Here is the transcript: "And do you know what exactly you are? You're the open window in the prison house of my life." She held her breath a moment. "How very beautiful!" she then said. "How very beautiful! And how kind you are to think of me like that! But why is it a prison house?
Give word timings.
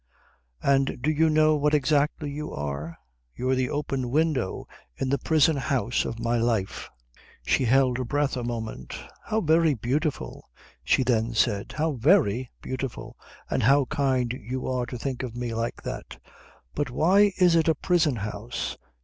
"And 0.63 0.99
do 0.99 1.11
you 1.11 1.29
know 1.29 1.55
what 1.55 1.75
exactly 1.75 2.31
you 2.31 2.51
are? 2.51 2.97
You're 3.35 3.53
the 3.53 3.69
open 3.69 4.09
window 4.09 4.67
in 4.97 5.09
the 5.09 5.19
prison 5.19 5.57
house 5.57 6.05
of 6.05 6.17
my 6.17 6.37
life." 6.37 6.89
She 7.45 7.65
held 7.65 7.99
her 7.99 8.03
breath 8.03 8.35
a 8.35 8.43
moment. 8.43 8.95
"How 9.25 9.41
very 9.41 9.75
beautiful!" 9.75 10.49
she 10.83 11.03
then 11.03 11.35
said. 11.35 11.73
"How 11.73 11.91
very 11.91 12.49
beautiful! 12.63 13.15
And 13.47 13.61
how 13.61 13.85
kind 13.85 14.33
you 14.33 14.65
are 14.65 14.87
to 14.87 14.97
think 14.97 15.21
of 15.21 15.35
me 15.35 15.53
like 15.53 15.83
that! 15.83 16.17
But 16.73 16.89
why 16.89 17.33
is 17.37 17.53
it 17.55 17.67
a 17.67 17.75
prison 17.75 18.15
house? 18.15 18.77